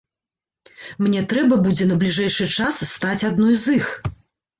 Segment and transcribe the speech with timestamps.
[1.07, 3.87] Мне трэба будзе на бліжэйшы час стаць адной з іх!